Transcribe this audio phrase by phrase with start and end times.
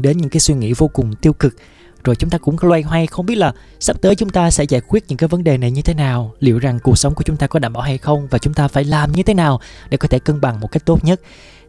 [0.00, 1.54] dẫn đến những cái suy nghĩ vô cùng tiêu cực.
[2.04, 4.80] Rồi chúng ta cũng loay hoay, không biết là sắp tới chúng ta sẽ giải
[4.80, 7.36] quyết những cái vấn đề này như thế nào, liệu rằng cuộc sống của chúng
[7.36, 9.60] ta có đảm bảo hay không và chúng ta phải làm như thế nào
[9.90, 11.20] để có thể cân bằng một cách tốt nhất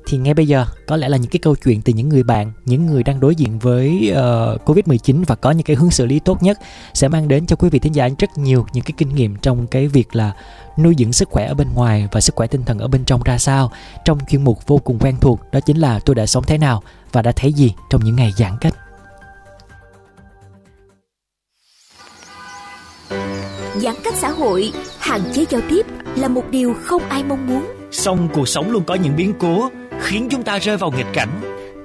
[0.06, 2.52] thì ngay bây giờ có lẽ là những cái câu chuyện từ những người bạn,
[2.66, 6.20] những người đang đối diện với uh, Covid-19 và có những cái hướng xử lý
[6.20, 6.60] tốt nhất
[6.94, 9.68] sẽ mang đến cho quý vị thính giả rất nhiều những cái kinh nghiệm trong
[9.68, 10.34] cái việc là
[10.78, 13.24] nuôi dưỡng sức khỏe ở bên ngoài và sức khỏe tinh thần ở bên trong
[13.24, 13.72] ra sao
[14.06, 16.84] trong chuyên mục vô cùng quen thuộc đó chính là tôi đã sống thế nào
[17.12, 18.74] và đã thấy gì trong những ngày giãn cách.
[23.76, 27.66] Giãn cách xã hội, hạn chế giao tiếp là một điều không ai mong muốn.
[27.92, 29.70] Song cuộc sống luôn có những biến cố
[30.02, 31.30] khiến chúng ta rơi vào nghịch cảnh.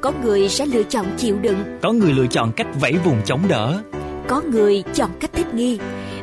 [0.01, 3.41] Có người sẽ lựa chọn chịu đựng, có người lựa chọn cách vẫy vùng chống
[3.49, 3.83] đỡ,
[4.29, 5.79] có người chọn cách thích nghi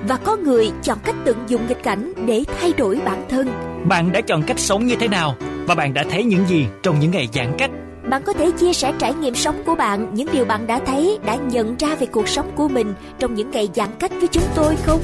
[0.07, 3.47] và có người chọn cách tận dụng nghịch cảnh để thay đổi bản thân.
[3.85, 5.35] Bạn đã chọn cách sống như thế nào
[5.67, 7.71] và bạn đã thấy những gì trong những ngày giãn cách?
[8.09, 11.19] Bạn có thể chia sẻ trải nghiệm sống của bạn, những điều bạn đã thấy,
[11.25, 14.43] đã nhận ra về cuộc sống của mình trong những ngày giãn cách với chúng
[14.55, 15.01] tôi không?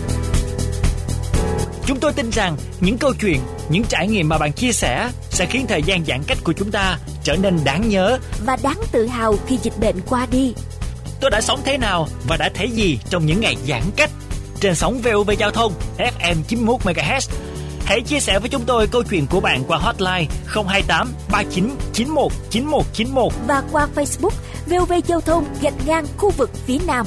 [1.86, 5.10] Chúng tôi tin rằng những câu chuyện, những trải nghiệm mà bạn chia sẻ
[5.40, 8.78] sẽ khiến thời gian giãn cách của chúng ta trở nên đáng nhớ và đáng
[8.92, 10.54] tự hào khi dịch bệnh qua đi.
[11.22, 14.10] Tôi đã sống thế nào và đã thấy gì trong những ngày giãn cách?
[14.60, 17.30] Trên sóng VOV Giao thông FM 91 MHz.
[17.86, 22.32] Hãy chia sẻ với chúng tôi câu chuyện của bạn qua hotline 028 39 91
[22.50, 24.34] 9191 và qua Facebook
[24.68, 27.06] VOV Giao thông gạch ngang khu vực phía Nam.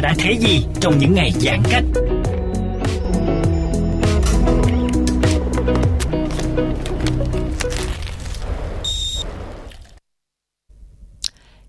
[0.00, 1.84] Đã thấy gì trong những ngày giãn cách.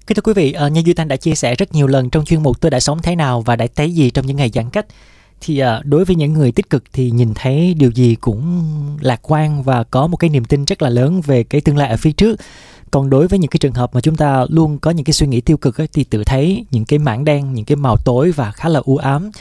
[0.07, 2.25] Kính thưa quý vị, ờ, như Duy Thanh đã chia sẻ rất nhiều lần trong
[2.25, 4.69] chuyên mục Tôi đã sống thế nào và đã thấy gì trong những ngày giãn
[4.69, 4.85] cách
[5.41, 8.63] thì ờ, đối với những người tích cực thì nhìn thấy điều gì cũng
[9.01, 11.89] lạc quan và có một cái niềm tin rất là lớn về cái tương lai
[11.89, 12.39] ở phía trước
[12.91, 15.27] còn đối với những cái trường hợp mà chúng ta luôn có những cái suy
[15.27, 18.31] nghĩ tiêu cực ấy, thì tự thấy những cái mảng đen những cái màu tối
[18.31, 19.31] và khá là u ám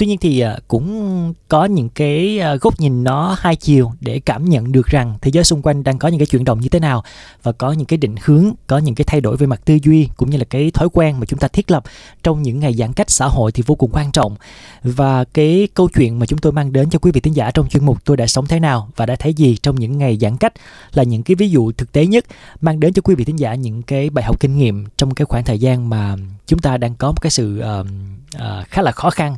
[0.00, 4.20] tuy nhiên thì à, cũng có những cái à, góc nhìn nó hai chiều để
[4.20, 6.68] cảm nhận được rằng thế giới xung quanh đang có những cái chuyển động như
[6.68, 7.04] thế nào
[7.42, 10.08] và có những cái định hướng có những cái thay đổi về mặt tư duy
[10.16, 11.84] cũng như là cái thói quen mà chúng ta thiết lập
[12.22, 14.36] trong những ngày giãn cách xã hội thì vô cùng quan trọng.
[14.82, 17.68] Và cái câu chuyện mà chúng tôi mang đến cho quý vị thính giả trong
[17.68, 20.36] chuyên mục tôi đã sống thế nào và đã thấy gì trong những ngày giãn
[20.36, 20.52] cách
[20.92, 22.24] là những cái ví dụ thực tế nhất
[22.60, 25.24] mang đến cho quý vị thính giả những cái bài học kinh nghiệm trong cái
[25.24, 27.86] khoảng thời gian mà chúng ta đang có một cái sự uh,
[28.36, 29.36] uh, khá là khó khăn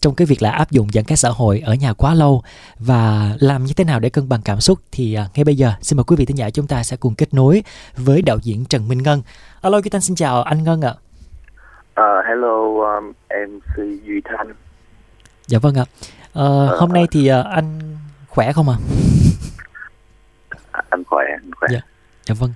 [0.00, 2.42] trong cái việc là áp dụng giãn cách xã hội ở nhà quá lâu
[2.78, 5.72] và làm như thế nào để cân bằng cảm xúc thì uh, ngay bây giờ
[5.80, 7.62] xin mời quý vị thính giả chúng ta sẽ cùng kết nối
[7.96, 9.22] với đạo diễn Trần Minh Ngân.
[9.62, 10.94] Alo, Duy Thanh xin chào anh Ngân ạ.
[12.00, 12.56] Uh, hello,
[12.96, 13.76] um, MC
[14.06, 14.52] Duy Thanh.
[15.46, 15.84] Dạ vâng ạ.
[16.38, 17.96] Uh, uh, hôm nay thì uh, anh
[18.28, 18.76] khỏe không ạ?
[20.72, 20.82] À?
[20.90, 21.68] Anh khỏe, anh khỏe.
[21.72, 21.80] Dạ.
[22.28, 22.50] Dạ vâng.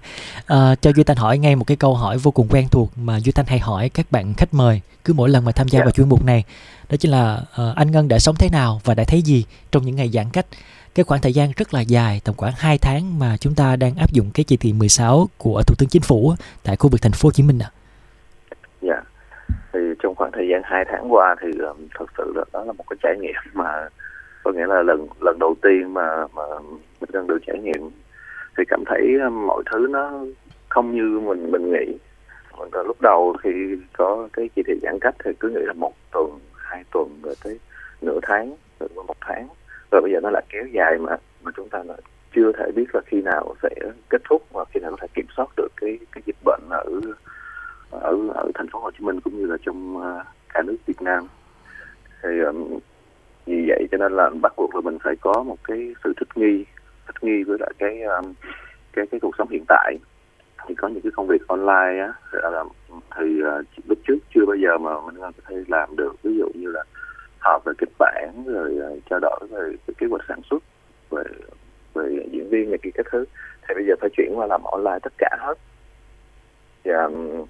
[0.47, 3.21] À, cho Duy Thanh hỏi ngay một cái câu hỏi vô cùng quen thuộc mà
[3.21, 5.83] Duy Thanh hay hỏi các bạn khách mời cứ mỗi lần mà tham gia yeah.
[5.83, 5.85] Dạ.
[5.85, 6.45] vào chuyên mục này.
[6.91, 9.83] Đó chính là uh, anh Ngân đã sống thế nào và đã thấy gì trong
[9.83, 10.47] những ngày giãn cách.
[10.95, 13.95] Cái khoảng thời gian rất là dài, tầm khoảng 2 tháng mà chúng ta đang
[13.97, 17.13] áp dụng cái chỉ thị 16 của Thủ tướng Chính phủ tại khu vực thành
[17.13, 17.71] phố Hồ Chí Minh ạ.
[17.71, 17.73] À.
[18.83, 19.03] Dạ.
[19.73, 22.73] Thì trong khoảng thời gian 2 tháng qua thì um, thật sự là đó là
[22.73, 23.89] một cái trải nghiệm mà
[24.43, 26.43] có nghĩa là lần lần đầu tiên mà mà
[27.01, 27.91] mình đang được trải nghiệm
[28.57, 30.25] thì cảm thấy ờ, mọi thứ nó
[30.69, 31.99] không như mình mình nghĩ.
[32.73, 33.51] Lúc đầu khi
[33.93, 37.35] có cái chỉ thị giãn cách thì cứ nghĩ là một tuần hai tuần rồi
[37.45, 37.59] tới
[38.03, 39.49] nửa tháng rồi một tháng.
[39.93, 41.99] Rồi bây giờ nó lại kéo dài mà mà chúng ta lại
[42.35, 43.71] chưa thể biết là khi nào sẽ
[44.09, 47.01] kết thúc và khi nào có thể kiểm soát được cái cái dịch bệnh ở
[47.91, 50.25] ở ở thành phố Hồ Chí Minh cũng như là trong ờ,
[50.55, 51.27] cả nước Việt Nam.
[52.23, 52.79] Thì um,
[53.47, 56.29] vì vậy cho nên là bắt buộc là mình phải có một cái sự thích
[56.35, 56.65] nghi
[57.15, 58.33] thích nghi với lại cái um,
[58.93, 59.97] cái cái cuộc sống hiện tại.
[60.67, 62.13] Thì có những cái công việc online á
[63.17, 66.13] thì uh, lúc trước chưa bao giờ mà mình có thể làm được.
[66.23, 66.85] Ví dụ như là
[67.39, 70.63] họp về kịch bản rồi uh, trao đổi về kế hoạch sản xuất
[71.11, 71.23] về
[71.95, 73.25] về diễn viên này kia các thứ.
[73.69, 75.55] Thì bây giờ phải chuyển qua làm online tất cả hết.
[76.85, 77.45] Và um,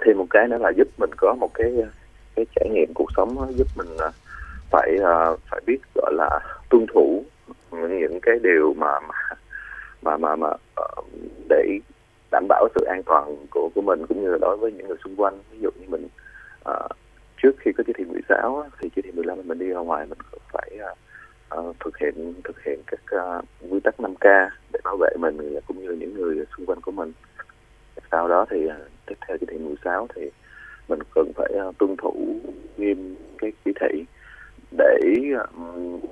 [0.00, 1.72] thêm một cái nữa là giúp mình có một cái
[2.36, 3.88] cái trải nghiệm cuộc sống giúp mình
[4.70, 6.40] phải uh, phải biết gọi là
[6.70, 7.24] tuân thủ
[7.72, 8.92] những cái điều mà
[10.02, 10.86] mà mà mà ờ,
[11.48, 11.78] để
[12.30, 14.96] đảm bảo sự an toàn của của mình cũng như là đối với những người
[15.04, 15.38] xung quanh.
[15.50, 16.08] Ví dụ như mình
[16.64, 16.74] à,
[17.42, 20.18] trước khi có chỉ thị 16 thì chỉ thị 15 mình đi ra ngoài mình
[20.52, 20.78] phải
[21.48, 23.40] à, thực hiện thực hiện các à,
[23.70, 27.12] quy tắc 5K để bảo vệ mình cũng như những người xung quanh của mình.
[28.10, 28.68] Sau đó thì
[29.06, 30.30] tiếp theo chỉ thị 16 thì
[30.88, 32.40] mình cần phải tuân thủ
[32.76, 34.04] nghiêm cái chỉ thị
[34.70, 34.98] để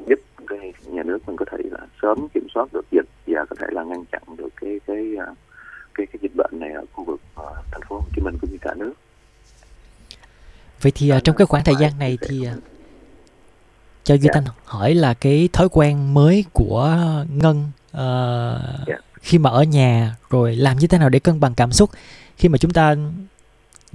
[0.07, 3.57] giúp cái nhà nước mình có thể là sớm kiểm soát được dịch và có
[3.61, 5.15] thể là ngăn chặn được cái cái
[5.95, 8.51] cái cái dịch bệnh này ở khu vực uh, thành phố Hồ Chí Minh cũng
[8.51, 8.93] như cả nước.
[10.83, 12.63] Vậy thì uh, trong cái khoảng thời gian này thì uh,
[14.05, 14.31] cho Duy dạ.
[14.35, 16.99] Thanh hỏi là cái thói quen mới của
[17.29, 18.97] Ngân uh, dạ.
[19.21, 21.91] khi mà ở nhà rồi làm như thế nào để cân bằng cảm xúc
[22.37, 22.95] khi mà chúng ta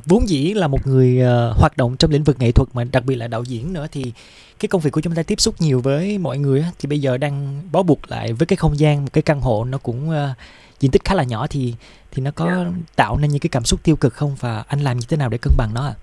[0.05, 3.05] vốn dĩ là một người uh, hoạt động trong lĩnh vực nghệ thuật mà đặc
[3.05, 4.13] biệt là đạo diễn nữa thì
[4.59, 7.17] cái công việc của chúng ta tiếp xúc nhiều với mọi người thì bây giờ
[7.17, 10.37] đang bó buộc lại với cái không gian một cái căn hộ nó cũng uh,
[10.79, 11.75] diện tích khá là nhỏ thì
[12.11, 12.57] thì nó có yeah.
[12.57, 12.71] Dạ.
[12.95, 15.29] tạo nên những cái cảm xúc tiêu cực không và anh làm như thế nào
[15.29, 15.93] để cân bằng nó ạ?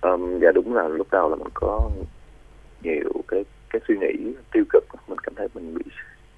[0.00, 0.10] À?
[0.10, 1.90] Um, dạ đúng là lúc đầu là mình có
[2.82, 5.84] nhiều cái cái suy nghĩ tiêu cực mình cảm thấy mình bị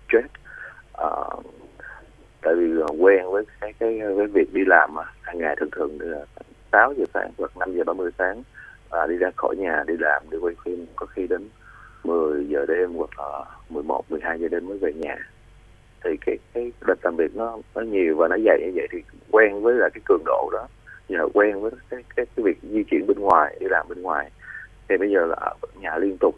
[0.09, 0.29] stress
[1.03, 1.45] uh,
[2.43, 2.67] tại vì
[2.99, 6.25] quen với cái cái với việc đi làm mà hàng ngày thường thường là
[6.73, 8.43] 6 giờ sáng hoặc 5 giờ 30 sáng
[8.91, 11.49] à, đi ra khỏi nhà đi làm đi quay phim có khi đến
[12.05, 15.17] 10 giờ đêm hoặc là 11 12 giờ đêm mới về nhà.
[16.05, 19.03] Thì cái cái lịch làm việc nó nó nhiều và nó dày như vậy thì
[19.31, 20.69] quen với là cái cường độ đó.
[21.09, 24.31] Nhờ quen với cái cái cái việc di chuyển bên ngoài đi làm bên ngoài.
[24.89, 26.35] Thì bây giờ là ở nhà liên tục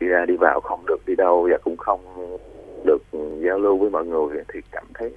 [0.00, 2.00] đi ra đi vào không được đi đâu và cũng không
[2.84, 3.02] được
[3.38, 5.12] giao lưu với mọi người thì cảm thấy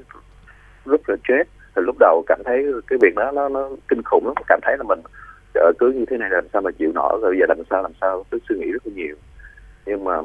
[0.86, 1.44] rất là chết
[1.76, 4.78] thì lúc đầu cảm thấy cái việc đó nó nó kinh khủng lắm cảm thấy
[4.78, 5.00] là mình
[5.60, 7.20] ở cứ như thế này làm sao mà chịu nổi?
[7.22, 8.26] Rồi giờ làm sao làm sao?
[8.32, 9.16] Cứ suy nghĩ rất là nhiều.
[9.86, 10.22] Nhưng mà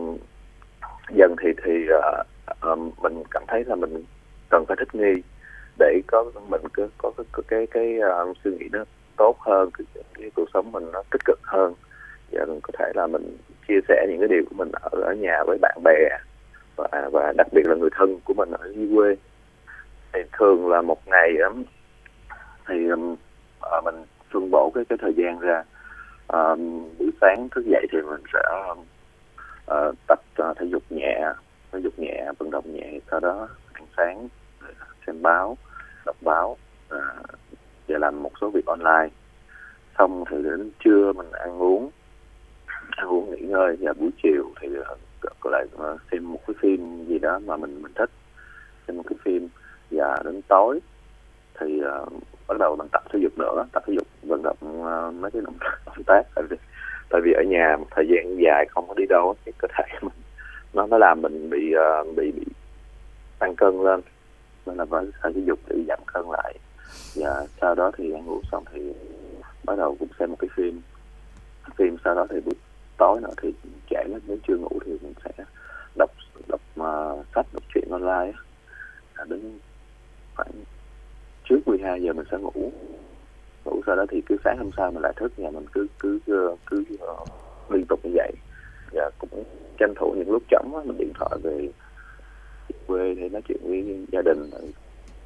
[1.10, 2.26] dần thì thì uh,
[2.72, 4.04] uh, mình cảm thấy là mình
[4.50, 5.22] cần phải thích nghi
[5.78, 7.98] để có mình có có cái cái, cái
[8.30, 8.84] uh, suy nghĩ nó
[9.16, 11.74] tốt hơn cái, cái cuộc sống mình nó tích cực hơn.
[12.32, 13.36] Và mình có thể là mình
[13.68, 16.18] chia sẻ những cái điều của mình ở ở nhà với bạn bè
[16.76, 19.16] và và đặc biệt là người thân của mình ở dưới quê.
[20.12, 21.32] Thì thường là một ngày
[22.68, 23.16] thì um,
[23.78, 23.94] uh, mình
[24.32, 25.64] phân bổ cái cái thời gian ra.
[26.28, 26.54] À,
[26.98, 28.42] buổi sáng thức dậy thì mình sẽ
[29.66, 31.22] à, tập à, thể dục nhẹ
[31.72, 34.28] thể dục nhẹ vận động nhẹ sau đó ăn sáng
[34.60, 34.68] à,
[35.06, 35.56] xem báo
[36.06, 36.56] đọc báo
[36.88, 36.98] à,
[37.88, 39.08] và làm một số việc online.
[39.98, 41.90] Xong thì đến trưa mình ăn uống
[42.90, 44.94] ăn uống nghỉ ngơi và buổi chiều thì à,
[45.44, 48.10] lại à, xem một cái phim gì đó mà mình mình thích.
[48.86, 49.48] Xem một cái phim
[49.90, 50.80] và đến tối
[51.60, 52.12] thì uh,
[52.52, 55.42] bắt đầu bằng tập thể dục nữa tập thể dục vận động uh, mấy cái
[55.44, 55.56] động,
[55.86, 56.22] động tác.
[56.34, 56.56] Tại vì
[57.10, 59.84] tại vì ở nhà một thời gian dài không có đi đâu thì cơ thể
[60.02, 60.12] mình
[60.72, 62.44] nó nó làm mình bị uh, bị bị
[63.38, 64.00] tăng cân lên.
[64.66, 66.54] Nên là phải thể dục để giảm cân lại.
[67.14, 68.92] Và sau đó thì ăn ngủ xong thì
[69.64, 70.80] bắt đầu cũng xem một cái phim.
[71.76, 72.54] Phim sau đó thì buổi
[72.98, 73.52] tối nữa thì
[73.90, 75.44] trễ đến nếu chưa ngủ thì mình sẽ
[75.96, 76.10] đọc
[76.48, 78.32] đọc uh, sách đọc truyện online
[79.28, 79.58] đến
[80.36, 80.50] khoảng
[81.44, 82.72] trước 12 giờ mình sẽ ngủ.
[83.64, 86.18] Ngủ sau đó thì cứ sáng hôm sau mình lại thức và mình cứ cứ
[86.26, 87.28] cứ, cứ uh,
[87.70, 88.32] liên tục như vậy.
[88.92, 89.44] Và cũng
[89.78, 91.68] tranh thủ những lúc trống mình điện thoại về
[92.86, 94.50] quê để nói chuyện với gia đình.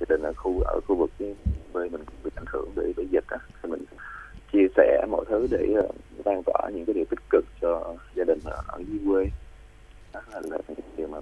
[0.00, 1.10] Gia đình ở khu ở khu vực
[1.72, 3.38] quê mình bị ảnh hưởng bởi bởi dịch á.
[3.62, 3.84] Thì mình
[4.52, 8.24] chia sẻ mọi thứ để uh, lan tỏa những cái điều tích cực cho gia
[8.24, 9.30] đình ở, dưới quê.
[10.12, 10.58] Đó là, là
[10.96, 11.18] điều mà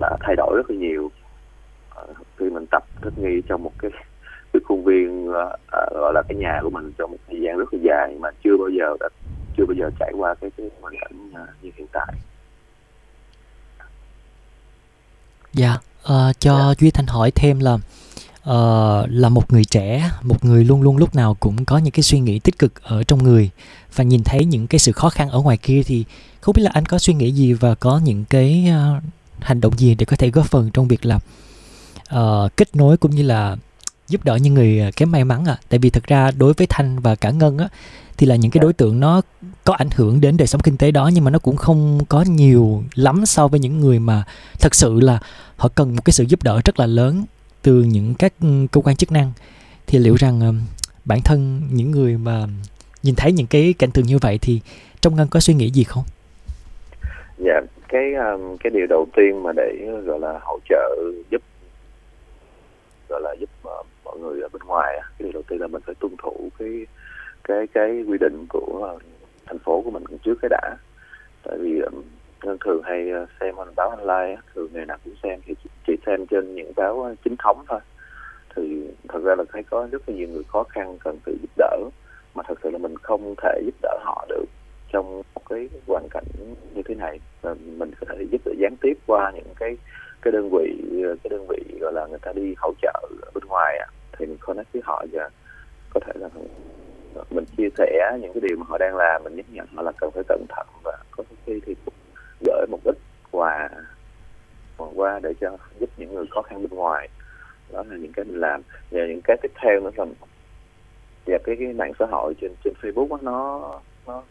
[0.00, 1.10] đã thay đổi rất là nhiều
[2.70, 3.90] tập thích nghi trong một cái
[4.52, 5.34] cái khuôn viên uh,
[5.94, 8.56] gọi là cái nhà của mình trong một thời gian rất là dài mà chưa
[8.56, 9.08] bao giờ đã,
[9.56, 12.14] chưa bao giờ trải qua cái cái hoàn cảnh uh, như hiện tại.
[15.52, 16.74] Dạ, uh, cho dạ.
[16.78, 21.14] Duy Thanh hỏi thêm là uh, là một người trẻ, một người luôn luôn lúc
[21.14, 23.50] nào cũng có những cái suy nghĩ tích cực ở trong người
[23.94, 26.04] và nhìn thấy những cái sự khó khăn ở ngoài kia thì
[26.40, 29.02] không biết là anh có suy nghĩ gì và có những cái uh,
[29.40, 31.18] hành động gì để có thể góp phần trong việc là
[32.14, 33.56] uh, kết nối cũng như là
[34.08, 36.66] giúp đỡ những người ờ, kém may mắn à tại vì thực ra đối với
[36.66, 37.68] thanh và cả ngân á
[38.16, 39.22] thì là những cái đối tượng nó
[39.64, 42.24] có ảnh hưởng đến đời sống kinh tế đó nhưng mà nó cũng không có
[42.28, 44.24] nhiều lắm so với những người mà
[44.60, 45.18] thật sự là
[45.56, 47.24] họ cần một cái sự giúp đỡ rất là lớn
[47.66, 49.32] từ những các ừ, cơ quan chức năng.
[49.86, 50.54] Thì liệu rằng uh,
[51.04, 52.46] bản thân những người mà
[53.02, 54.60] nhìn thấy những cái cảnh tượng như vậy thì
[55.00, 56.04] trong ngân có suy nghĩ gì không?
[57.38, 60.96] Dạ, cái um, cái điều đầu tiên mà để gọi là hỗ trợ
[61.30, 61.42] giúp
[63.08, 65.82] gọi là giúp uh, mọi người ở bên ngoài cái điều đầu tiên là mình
[65.86, 66.86] phải tuân thủ cái
[67.44, 69.02] cái cái quy định của uh,
[69.46, 70.76] thành phố của mình trước cái đã.
[71.42, 72.02] Tại vì um,
[72.60, 75.54] thường hay ờ, xem xem báo online thường ngày nào cũng xem thì
[75.86, 77.80] chỉ xem trên những báo chính thống thôi.
[78.56, 81.50] Thì thật ra là thấy có rất là nhiều người khó khăn cần sự giúp
[81.56, 81.76] đỡ
[82.34, 84.44] mà thật sự là mình không thể giúp đỡ họ được
[84.92, 86.24] trong một cái hoàn cảnh
[86.74, 87.20] như thế này.
[87.76, 89.76] Mình có thể giúp đỡ gián tiếp qua những cái
[90.26, 93.44] cái đơn vị cái đơn vị gọi là người ta đi hỗ trợ ở bên
[93.44, 93.86] ngoài à,
[94.18, 95.30] thì mình connect với họ và
[95.90, 96.28] có thể là
[97.30, 99.92] mình chia sẻ những cái điều mà họ đang làm mình nhắc nhở họ là
[100.00, 101.74] cần phải cẩn thận và có khi thì
[102.46, 102.96] gửi một ít
[103.30, 103.68] quà
[104.96, 107.08] qua để cho giúp những người khó khăn bên ngoài.
[107.72, 108.62] Đó là những cái mình làm.
[108.90, 110.04] Và những cái tiếp theo nữa là
[111.26, 114.22] và cái, cái mạng xã hội trên trên Facebook đó, nó nó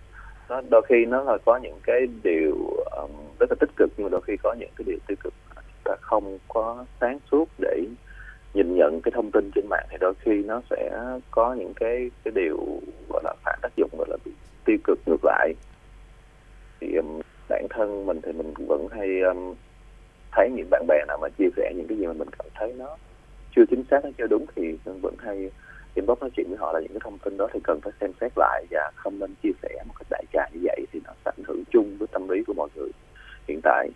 [0.49, 2.55] nó đôi khi nó là có những cái điều
[2.97, 5.33] um, rất là tích cực nhưng mà đôi khi có những cái điều tiêu cực
[5.85, 7.83] ta không có sáng suốt để
[8.53, 10.91] nhìn nhận cái thông tin trên mạng thì đôi khi nó sẽ
[11.31, 12.57] có những cái cái điều
[13.09, 14.31] gọi là phản tác dụng gọi là bị
[14.65, 15.53] tiêu cực ngược lại.
[16.79, 19.53] Thì um, bản thân mình thì mình vẫn hay um,
[20.31, 22.73] thấy những bạn bè nào mà chia sẻ những cái gì mà mình cảm thấy
[22.77, 22.97] nó
[23.55, 25.51] chưa chính xác nó chưa đúng thì mình vẫn hay
[25.95, 28.11] inbox nói chuyện với họ là những cái thông tin đó thì cần phải xem
[28.21, 31.11] xét lại và không nên chia sẻ một cách đại trà như vậy thì nó
[31.25, 32.89] sẽ ảnh hưởng chung với tâm lý của mọi người
[33.47, 33.89] hiện tại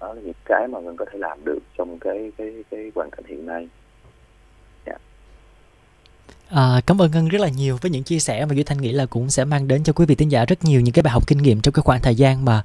[0.00, 3.10] đó là những cái mà mình có thể làm được trong cái cái cái hoàn
[3.10, 3.68] cảnh hiện nay
[6.50, 8.92] À, cảm ơn Ngân rất là nhiều với những chia sẻ mà Duy Thanh nghĩ
[8.92, 11.12] là cũng sẽ mang đến cho quý vị tín giả rất nhiều những cái bài
[11.12, 12.62] học kinh nghiệm trong cái khoảng thời gian mà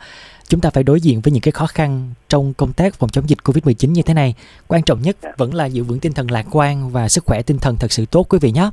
[0.48, 3.30] chúng ta phải đối diện với những cái khó khăn trong công tác phòng chống
[3.30, 4.36] dịch Covid-19 như thế này.
[4.68, 5.32] Quan trọng nhất dạ.
[5.38, 8.06] vẫn là giữ vững tinh thần lạc quan và sức khỏe tinh thần thật sự
[8.06, 8.70] tốt quý vị nhé.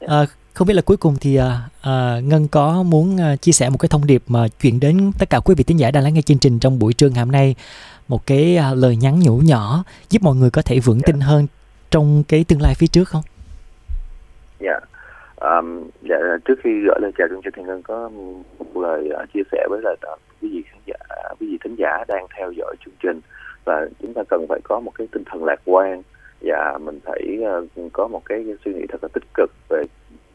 [0.00, 0.06] Dạ.
[0.08, 3.70] À, không biết là cuối cùng thì à, à, Ngân có muốn à, chia sẻ
[3.70, 6.14] một cái thông điệp mà chuyển đến tất cả quý vị tín giả đang lắng
[6.14, 7.54] nghe chương trình trong buổi trưa ngày hôm nay
[8.08, 11.46] một cái à, lời nhắn nhủ nhỏ giúp mọi người có thể vững tin hơn
[11.90, 13.22] trong cái tương lai phía trước không?
[14.60, 14.80] Dạ.
[15.40, 18.10] Um, dạ trước khi gọi lời chào chương trình thì ngân có
[18.58, 20.96] một lời uh, chia sẻ với lại uh, quý vị khán giả
[21.40, 23.20] quý vị thính giả đang theo dõi chương trình
[23.64, 26.02] và chúng ta cần phải có một cái tinh thần lạc quan
[26.40, 29.82] và mình phải uh, có một cái suy nghĩ thật là tích cực về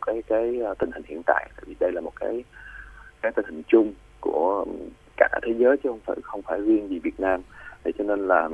[0.06, 1.50] cái cái ờ, tình hình hiện tại.
[1.56, 2.44] Tại vì đây là một cái
[3.22, 4.66] cái tình hình chung của
[5.18, 7.42] cả thế giới chứ không phải không phải riêng gì Việt Nam.
[7.84, 8.50] Thì cho nên là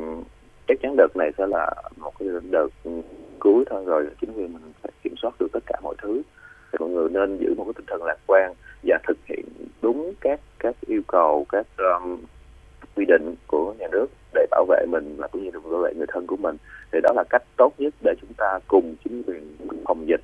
[0.67, 2.67] chắc chắn đợt này sẽ là một cái đợt
[3.39, 6.21] cuối thôi rồi chính quyền mình phải kiểm soát được tất cả mọi thứ.
[6.71, 9.45] Thì mọi người nên giữ một cái tinh thần lạc quan và thực hiện
[9.81, 12.17] đúng các các yêu cầu các um,
[12.95, 16.07] quy định của nhà nước để bảo vệ mình và cũng như bảo vệ người
[16.09, 16.57] thân của mình.
[16.91, 20.21] Thì đó là cách tốt nhất để chúng ta cùng chính quyền phòng dịch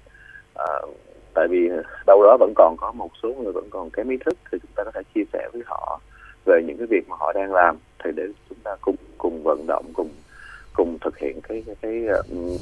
[0.60, 0.96] uh,
[1.34, 1.70] tại vì
[2.08, 4.72] đâu đó vẫn còn có một số người vẫn còn kém ý thức thì chúng
[4.76, 6.00] ta có thể chia sẻ với họ
[6.46, 9.68] về những cái việc mà họ đang làm thì để chúng ta cùng cùng vận
[9.68, 10.10] động cùng
[10.74, 12.62] cùng thực hiện cái cái, cái uh,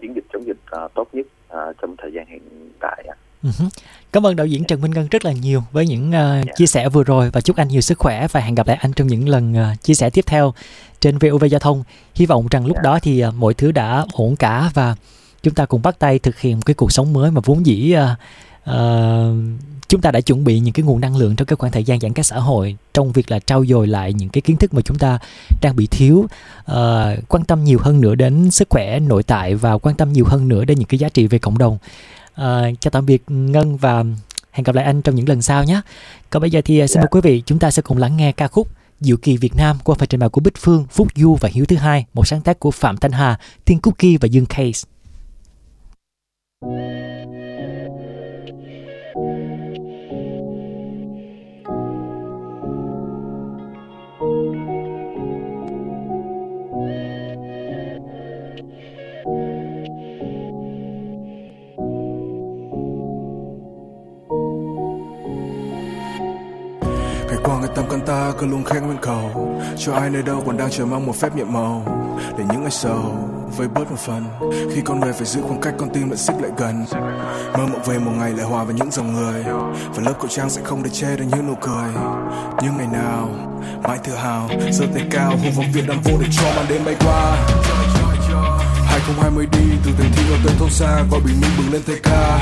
[0.00, 2.40] chiến dịch chống dịch uh, tốt nhất uh, trong thời gian hiện
[2.80, 3.04] tại.
[3.42, 3.68] Uh-huh.
[4.12, 6.56] Cảm ơn đạo diễn Trần Minh Ngân rất là nhiều với những uh, yeah.
[6.56, 8.92] chia sẻ vừa rồi và chúc anh nhiều sức khỏe và hẹn gặp lại anh
[8.92, 10.54] trong những lần uh, chia sẻ tiếp theo
[11.00, 11.84] trên VOV Giao thông.
[12.14, 12.84] Hy vọng rằng lúc yeah.
[12.84, 14.96] đó thì uh, mọi thứ đã ổn cả và
[15.44, 17.94] chúng ta cùng bắt tay thực hiện một cái cuộc sống mới mà vốn dĩ
[17.96, 19.34] uh, uh,
[19.88, 22.00] chúng ta đã chuẩn bị những cái nguồn năng lượng trong cái khoảng thời gian
[22.00, 24.80] giãn cách xã hội trong việc là trau dồi lại những cái kiến thức mà
[24.82, 25.18] chúng ta
[25.62, 26.16] đang bị thiếu.
[26.18, 30.24] Uh, quan tâm nhiều hơn nữa đến sức khỏe nội tại và quan tâm nhiều
[30.28, 31.74] hơn nữa đến những cái giá trị về cộng đồng.
[31.74, 34.04] Uh, chào tạm biệt ngân và
[34.52, 35.80] hẹn gặp lại anh trong những lần sau nhé.
[36.30, 38.48] Còn bây giờ thì xin mời quý vị chúng ta sẽ cùng lắng nghe ca
[38.48, 38.68] khúc
[39.00, 41.64] Diệu kỳ Việt Nam qua phần trình bày của Bích Phương, Phúc Du và Hiếu
[41.64, 44.93] thứ hai, một sáng tác của Phạm Thanh Hà, Thiên Cookie và Dương Case
[68.06, 69.54] ta cứ luôn khen nguyên cầu.
[69.76, 71.82] Cho ai nơi đâu còn đang chờ mong một phép nhiệm màu.
[72.38, 74.24] Để những ngày sầu vơi bớt một phần.
[74.74, 76.86] Khi con người phải giữ khoảng cách, con tim lại xích lại gần.
[77.52, 79.44] Mơ mộng về một ngày lại hòa vào những dòng người.
[79.94, 81.92] Và lớp khẩu trang sẽ không để che được những nụ cười.
[82.62, 83.28] Nhưng ngày nào,
[83.82, 86.84] mãi tự hào, giơ tay cao, hô vọng việt nam vô để cho màn đêm
[86.84, 87.36] bay qua.
[88.86, 91.96] 2020 đi từ thành thị vào tận thôn xa gọi bình minh bừng lên thay
[92.02, 92.38] ca.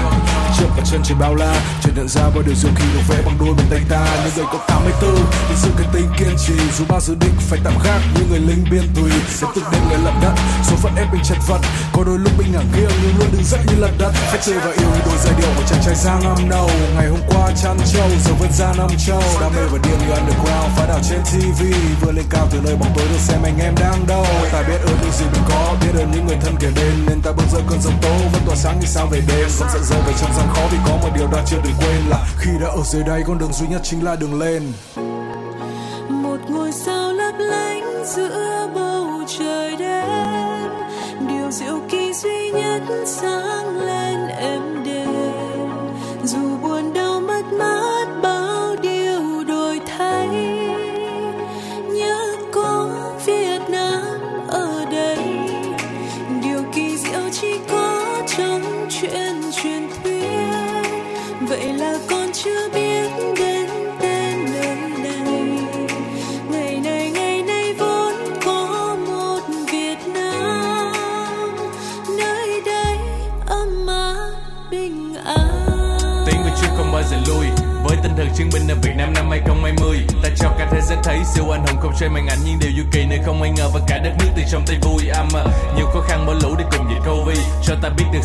[0.59, 1.55] Trượt cả chân trời bao la.
[1.83, 4.05] Chợt nhận ra bao điều diệu kỳ được vẽ bằng đôi bàn tay ta.
[4.25, 5.17] Những người có 84
[5.49, 6.55] thì bốn cái tính kiên trì.
[6.79, 9.11] Dù bao dự định phải tạm gác như người lính biên tùy.
[9.41, 10.35] Để từng đêm người lận đất,
[10.69, 11.61] số phận ép mình chật vật.
[11.93, 14.13] Có đôi lúc mình ngả nghiêng nhưng luôn đứng dậy như lật đất.
[14.31, 17.09] Phải chơi và yêu như đôi giai điệu của chàng trai giang năm đầu ngày
[17.09, 20.69] hôm qua chăn trâu, giờ vẫn ra năm châu đam mê và điên như underground,
[20.77, 21.63] phá đảo trên tv
[22.01, 24.27] vừa lên cao từ nơi bóng tối được xem anh em đang đâu.
[24.53, 27.07] Ta biết ơn những gì mình có, biết ơn những người thân kể bên.
[27.07, 29.49] Nên ta bước giữa cơn giông tố, vẫn tỏa sáng như sao về đêm.
[29.59, 32.07] Vẫn giận dơ về trong gian khó vì có một điều ta chưa từng quên
[32.09, 34.63] là khi đã ở dưới đây con đường duy nhất chính là đường lên
[36.09, 40.71] một ngôi sao lấp lánh giữa bầu trời đêm,
[41.29, 44.72] điều diệu kỳ duy nhất sáng lên em.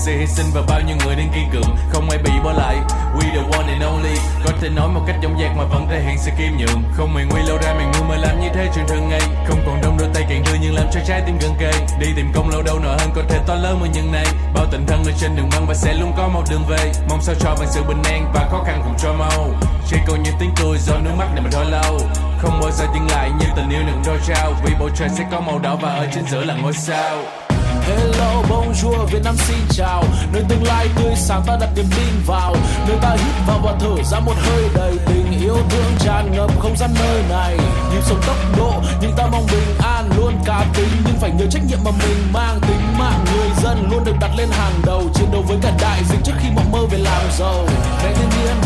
[0.08, 1.76] Ta sự hy sinh và bao nhiêu người đang kiên cường.
[1.90, 2.76] Không ai bị bỏ lại.
[3.16, 4.16] We the one and only.
[4.46, 6.84] Có thể nói một cách dõng dạc mà vẫn thể hiện sự kiêm nhượng.
[6.94, 9.22] Không mày nguy lâu ra mày ngu mà làm như thế chuyện thường ngày.
[9.48, 11.72] Không còn đông đôi tay càng đưa nhưng làm cho trái tim gần kề.
[12.00, 14.26] Đi tìm công lâu đâu nợ hơn có thể to lớn hơn nhân này.
[14.54, 16.92] Bao tình thân ở trên đường băng và sẽ luôn có một đường về.
[17.10, 19.50] Mong sao cho bằng sự bình an và khó khăn cùng cho mau.
[19.88, 22.00] Chỉ còn những tiếng cười do nước mắt này mà thôi lâu.
[22.42, 24.54] Không bao giờ dừng lại như tình yêu đừng đôi trao.
[24.66, 27.18] Vì bầu trời sẽ có màu đỏ và ở trên giữa là ngôi sao.
[27.88, 30.04] Hello, bonjour, Việt Nam xin chào.
[30.34, 32.56] Nơi tương lai tươi sáng ta đặt niềm tin vào.
[32.88, 36.60] Nơi ta hít vào và thở ra một hơi đầy tình yêu thương tràn ngập
[36.60, 37.58] không gian nơi này.
[37.92, 40.90] Nhịp sống tốc độ nhưng ta mong bình an Luôn cá tính.
[41.06, 44.32] Nhưng phải nhớ trách nhiệm mà mình mang Tính mạng người dân luôn được đặt
[44.38, 45.04] lên hàng đầu.
[45.14, 47.66] Chiến đấu với cả đại dịch trước khi mộng mơ về làm giàu.
[48.04, 48.14] Mẹ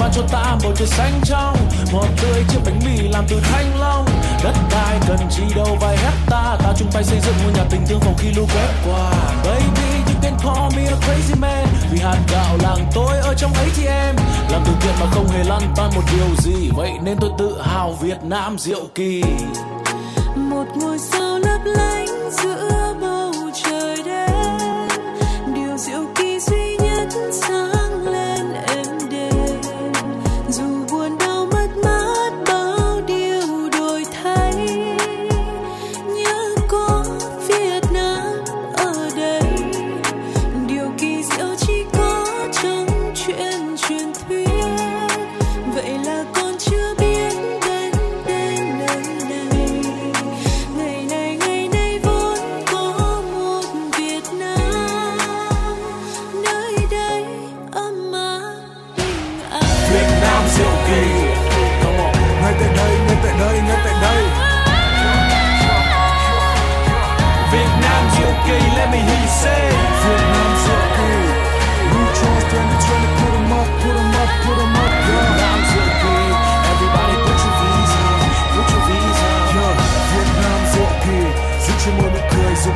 [0.02, 1.56] ban cho ta bầu trời xanh trong
[1.94, 4.06] Ngọt tươi chiếc bánh mì làm từ thanh long.
[4.44, 7.82] Đất đai cần chi đâu vài hecta Ta chung tay xây dựng ngôi nhà tình
[7.88, 9.12] thương phòng khi lũ quét qua.
[9.44, 13.54] Baby you can call me a crazy man, Vì hạt gạo làng tôi ở trong
[13.54, 14.16] ấy chị em
[14.52, 17.62] Làm từ thiện mà không hề lăn tan một điều gì, Vậy nên tôi tự
[17.62, 19.24] hào Việt Nam diệu kỳ.
[20.36, 22.71] Một ngôi sao lấp lánh giữa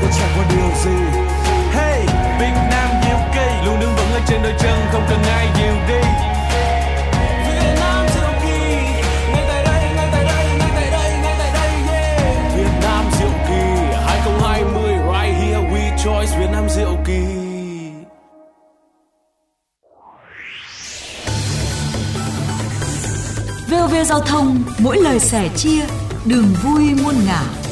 [0.02, 1.20] dù có chẳng có điều gì
[1.72, 2.00] Hey
[2.40, 5.74] Việt Nam diệu kỳ Luôn đứng vững ở trên đôi chân Không cần ai dìu
[5.88, 6.08] đi
[7.48, 8.76] Việt Nam diệu kỳ
[9.32, 11.72] Ngay tại đây, ngay tại đây, ngay tại đây, ngay tại đây.
[12.56, 17.22] Việt Nam diệu kỳ 2020 Right here we choice Việt Nam diệu kỳ
[23.70, 25.86] VOV Giao thông mỗi lời sẻ chia
[26.26, 27.65] đường vui muôn ngả.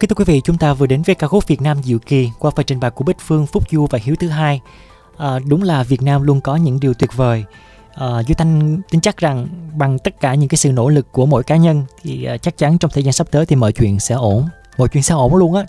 [0.00, 2.30] Kính thưa quý vị, chúng ta vừa đến với ca khúc Việt Nam Diệu Kỳ
[2.38, 4.60] qua phần trình bày của Bích Phương, Phúc Du và Hiếu Thứ Hai.
[5.16, 7.44] À, đúng là Việt Nam luôn có những điều tuyệt vời.
[7.94, 11.26] À, Duy Thanh tin chắc rằng bằng tất cả những cái sự nỗ lực của
[11.26, 14.00] mỗi cá nhân thì à, chắc chắn trong thời gian sắp tới thì mọi chuyện
[14.00, 14.48] sẽ ổn.
[14.78, 15.64] Mọi chuyện sẽ ổn luôn á.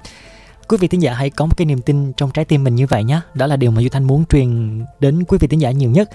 [0.67, 2.87] Quý vị thính giả hãy có một cái niềm tin trong trái tim mình như
[2.87, 3.21] vậy nhé.
[3.33, 6.09] Đó là điều mà Duy Thanh muốn truyền đến quý vị thính giả nhiều nhất.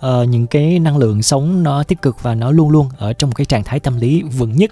[0.00, 3.30] À, những cái năng lượng sống nó tích cực và nó luôn luôn ở trong
[3.30, 4.70] một cái trạng thái tâm lý vững nhất.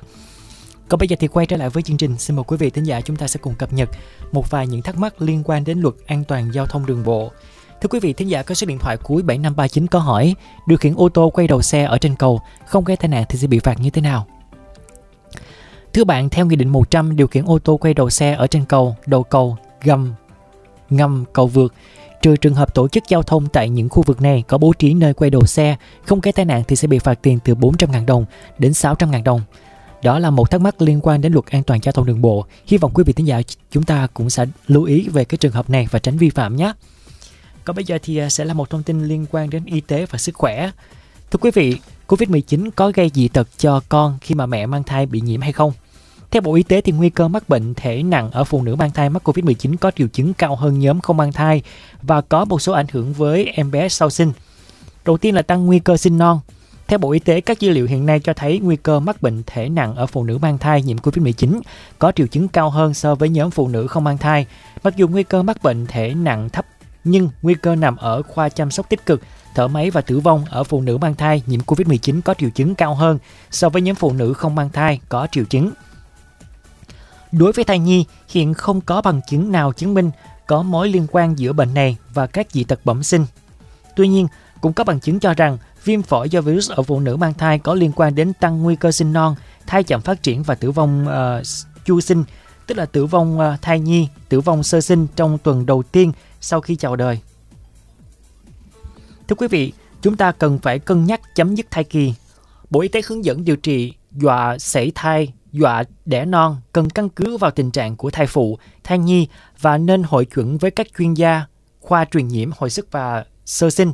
[0.92, 2.84] Còn bây giờ thì quay trở lại với chương trình, xin mời quý vị thính
[2.84, 3.88] giả chúng ta sẽ cùng cập nhật
[4.32, 7.30] một vài những thắc mắc liên quan đến luật an toàn giao thông đường bộ.
[7.80, 10.34] Thưa quý vị thính giả có số điện thoại cuối 7539 có hỏi
[10.66, 13.38] điều khiển ô tô quay đầu xe ở trên cầu không gây tai nạn thì
[13.38, 14.26] sẽ bị phạt như thế nào?
[15.92, 18.64] Thưa bạn, theo Nghị định 100 điều khiển ô tô quay đầu xe ở trên
[18.64, 20.14] cầu, đầu cầu, gầm,
[20.90, 21.74] ngầm, cầu vượt
[22.22, 24.94] trừ trường hợp tổ chức giao thông tại những khu vực này có bố trí
[24.94, 25.76] nơi quay đầu xe
[26.06, 28.24] không gây tai nạn thì sẽ bị phạt tiền từ 400.000 đồng
[28.58, 29.40] đến 600.000 đồng.
[30.02, 32.46] Đó là một thắc mắc liên quan đến luật an toàn giao thông đường bộ.
[32.66, 35.52] Hy vọng quý vị thính giả chúng ta cũng sẽ lưu ý về cái trường
[35.52, 36.72] hợp này và tránh vi phạm nhé.
[37.64, 40.06] Còn bây giờ thì à, sẽ là một thông tin liên quan đến y tế
[40.06, 40.70] và sức khỏe.
[41.30, 41.76] Thưa quý vị,
[42.08, 45.52] Covid-19 có gây dị tật cho con khi mà mẹ mang thai bị nhiễm hay
[45.52, 45.72] không?
[46.30, 48.90] Theo Bộ Y tế thì nguy cơ mắc bệnh thể nặng ở phụ nữ mang
[48.90, 51.62] thai mắc Covid-19 có triệu chứng cao hơn nhóm không mang thai
[52.02, 54.32] và có một số ảnh hưởng với em bé sau sinh.
[55.04, 56.40] Đầu tiên là tăng nguy cơ sinh non.
[56.92, 59.42] Theo Bộ Y tế, các dữ liệu hiện nay cho thấy nguy cơ mắc bệnh
[59.46, 61.60] thể nặng ở phụ nữ mang thai nhiễm Covid-19
[61.98, 64.46] có triệu chứng cao hơn so với nhóm phụ nữ không mang thai.
[64.82, 66.66] Mặc dù nguy cơ mắc bệnh thể nặng thấp,
[67.04, 69.22] nhưng nguy cơ nằm ở khoa chăm sóc tích cực,
[69.54, 72.74] thở máy và tử vong ở phụ nữ mang thai nhiễm Covid-19 có triệu chứng
[72.74, 73.18] cao hơn
[73.50, 75.70] so với nhóm phụ nữ không mang thai có triệu chứng.
[77.32, 80.10] Đối với thai nhi, hiện không có bằng chứng nào chứng minh
[80.46, 83.26] có mối liên quan giữa bệnh này và các dị tật bẩm sinh.
[83.96, 84.26] Tuy nhiên,
[84.60, 87.58] cũng có bằng chứng cho rằng viêm phổi do virus ở phụ nữ mang thai
[87.58, 89.34] có liên quan đến tăng nguy cơ sinh non,
[89.66, 91.46] thai chậm phát triển và tử vong uh,
[91.84, 92.24] chu sinh,
[92.66, 96.12] tức là tử vong uh, thai nhi, tử vong sơ sinh trong tuần đầu tiên
[96.40, 97.18] sau khi chào đời.
[99.28, 102.14] Thưa quý vị, chúng ta cần phải cân nhắc chấm dứt thai kỳ.
[102.70, 107.08] Bộ Y tế hướng dẫn điều trị dọa sảy thai, dọa đẻ non cần căn
[107.08, 109.28] cứ vào tình trạng của thai phụ, thai nhi
[109.60, 111.44] và nên hội chuẩn với các chuyên gia
[111.80, 113.92] khoa truyền nhiễm hồi sức và sơ sinh.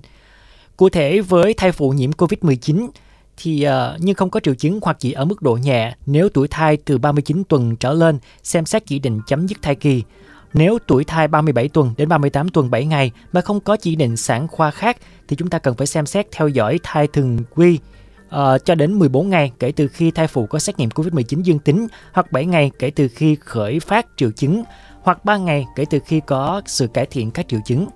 [0.79, 2.89] Cụ thể với thai phụ nhiễm COVID-19
[3.37, 6.49] thì uh, nhưng không có triệu chứng hoặc chỉ ở mức độ nhẹ nếu tuổi
[6.49, 10.03] thai từ 39 tuần trở lên xem xét chỉ định chấm dứt thai kỳ.
[10.55, 14.17] Nếu tuổi thai 37 tuần đến 38 tuần 7 ngày mà không có chỉ định
[14.17, 14.97] sản khoa khác
[15.29, 17.79] thì chúng ta cần phải xem xét theo dõi thai thường quy
[18.27, 21.59] uh, cho đến 14 ngày kể từ khi thai phụ có xét nghiệm COVID-19 dương
[21.59, 24.63] tính hoặc 7 ngày kể từ khi khởi phát triệu chứng
[25.03, 27.87] hoặc 3 ngày kể từ khi có sự cải thiện các triệu chứng.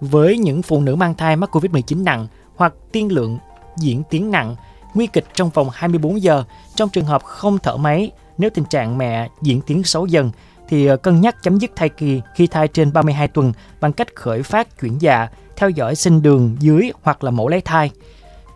[0.00, 3.38] Với những phụ nữ mang thai mắc COVID-19 nặng hoặc tiên lượng
[3.76, 4.56] diễn tiến nặng,
[4.94, 8.98] nguy kịch trong vòng 24 giờ trong trường hợp không thở máy, nếu tình trạng
[8.98, 10.30] mẹ diễn tiến xấu dần
[10.68, 14.14] thì ờ, cân nhắc chấm dứt thai kỳ khi thai trên 32 tuần bằng cách
[14.14, 17.90] khởi phát chuyển dạ, theo dõi sinh đường dưới hoặc là mẫu lấy thai.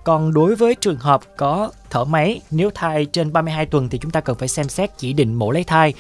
[0.05, 4.11] Còn đối với trường hợp có thở máy, nếu thai trên 32 tuần thì chúng
[4.11, 5.95] ta cần phải xem xét chỉ định mổ lấy thai.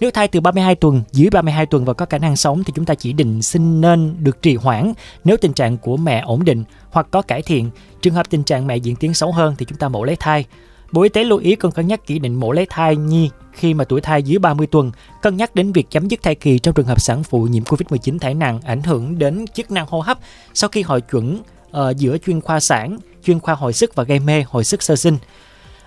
[0.00, 2.84] Nếu thai từ 32 tuần, dưới 32 tuần và có khả năng sống thì chúng
[2.84, 4.92] ta chỉ định sinh nên được trì hoãn
[5.24, 7.70] nếu tình trạng của mẹ ổn định hoặc có cải thiện.
[8.02, 10.44] Trường hợp tình trạng mẹ diễn tiến xấu hơn thì chúng ta mổ lấy thai.
[10.92, 13.74] Bộ Y tế lưu ý cần cân nhắc chỉ định mổ lấy thai nhi khi
[13.74, 14.90] mà tuổi thai dưới 30 tuần,
[15.22, 18.18] cân nhắc đến việc chấm dứt thai kỳ trong trường hợp sản phụ nhiễm COVID-19
[18.18, 20.18] thể nặng ảnh hưởng đến chức năng hô hấp
[20.54, 24.18] sau khi hội chuẩn uh, giữa chuyên khoa sản, chuyên khoa hồi sức và gây
[24.18, 25.18] mê hồi sức sơ sinh.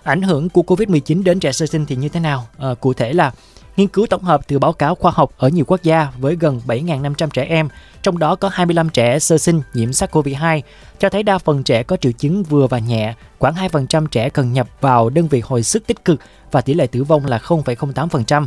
[0.03, 2.47] Ảnh hưởng của COVID-19 đến trẻ sơ sinh thì như thế nào?
[2.71, 3.31] Uh, cụ thể là
[3.81, 6.61] nghiên cứu tổng hợp từ báo cáo khoa học ở nhiều quốc gia với gần
[6.67, 7.69] 7.500 trẻ em,
[8.01, 10.61] trong đó có 25 trẻ sơ sinh nhiễm SARS-CoV-2,
[10.99, 14.53] cho thấy đa phần trẻ có triệu chứng vừa và nhẹ, khoảng 2% trẻ cần
[14.53, 16.19] nhập vào đơn vị hồi sức tích cực
[16.51, 18.45] và tỷ lệ tử vong là 0,08%.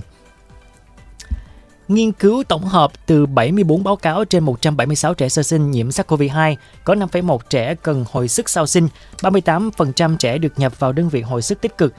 [1.88, 6.56] Nghiên cứu tổng hợp từ 74 báo cáo trên 176 trẻ sơ sinh nhiễm SARS-CoV-2,
[6.84, 8.88] có 5,1 trẻ cần hồi sức sau sinh,
[9.20, 11.94] 38% trẻ được nhập vào đơn vị hồi sức tích cực.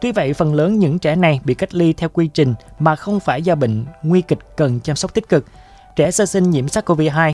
[0.00, 3.20] Tuy vậy, phần lớn những trẻ này bị cách ly theo quy trình mà không
[3.20, 5.44] phải do bệnh nguy kịch cần chăm sóc tích cực.
[5.96, 7.26] Trẻ sơ sinh nhiễm SARS-CoV-2